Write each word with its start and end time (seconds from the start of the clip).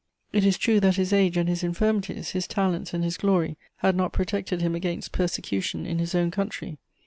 It 0.33 0.43
is 0.43 0.57
true 0.57 0.79
that 0.79 0.95
his 0.95 1.13
age 1.13 1.37
and 1.37 1.47
his 1.47 1.63
infirmities, 1.63 2.31
his 2.31 2.47
talents 2.47 2.91
and 2.91 3.03
his 3.03 3.17
glory 3.17 3.55
had 3.75 3.95
not 3.95 4.11
protected 4.13 4.59
him 4.59 4.73
against 4.73 5.11
persecution 5.11 5.85
in 5.85 5.99
his 5.99 6.15
own 6.15 6.31
country. 6.31 6.79